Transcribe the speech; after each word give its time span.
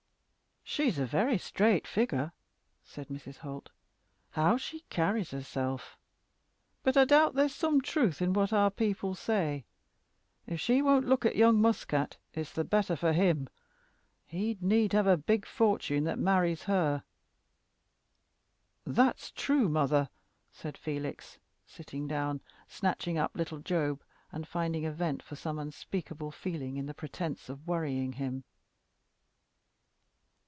"She's 0.63 0.97
a 0.97 1.05
very 1.05 1.37
straight 1.37 1.85
figure," 1.85 2.31
said 2.81 3.09
Mrs. 3.09 3.39
Holt. 3.39 3.71
"How 4.29 4.55
she 4.55 4.81
carries 4.89 5.31
herself! 5.31 5.97
But 6.81 6.95
I 6.95 7.03
doubt 7.03 7.33
there's 7.35 7.53
some 7.53 7.81
truth 7.81 8.21
in 8.21 8.31
what 8.31 8.53
our 8.53 8.71
people 8.71 9.13
say. 9.13 9.65
If 10.47 10.61
she 10.61 10.81
won't 10.81 11.07
look 11.07 11.25
at 11.25 11.35
young 11.35 11.59
Muscat, 11.59 12.15
it's 12.33 12.53
the 12.53 12.63
better 12.63 12.95
for 12.95 13.11
him. 13.11 13.49
He'd 14.25 14.61
need 14.63 14.93
have 14.93 15.07
a 15.07 15.17
big 15.17 15.45
fortune 15.45 16.05
that 16.05 16.17
marries 16.19 16.63
her." 16.63 17.03
"That's 18.85 19.29
true, 19.31 19.67
mother," 19.67 20.07
said 20.53 20.77
Felix, 20.77 21.37
sitting 21.67 22.07
down, 22.07 22.39
snatching 22.69 23.17
up 23.17 23.35
little 23.35 23.59
Job, 23.59 24.01
and 24.31 24.47
finding 24.47 24.85
a 24.85 24.91
vent 24.93 25.21
for 25.21 25.35
some 25.35 25.59
unspeakable 25.59 26.31
feeling 26.31 26.77
in 26.77 26.85
the 26.85 26.93
pretence 26.93 27.49
of 27.49 27.67
worrying 27.67 28.13
him. 28.13 28.45